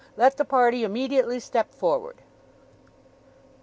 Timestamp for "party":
0.45-0.83